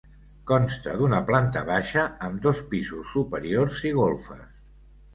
[0.51, 4.47] Consta d'una planta baixa, amb dos pisos superiors i golfes.